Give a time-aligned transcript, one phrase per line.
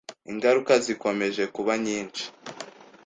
[0.31, 2.23] ingaruka zikomeje kuba nyinshi